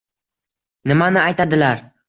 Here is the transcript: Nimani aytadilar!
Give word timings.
Nimani 0.93 1.23
aytadilar! 1.27 1.89